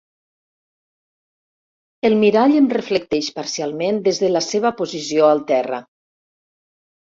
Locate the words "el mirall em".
2.09-2.69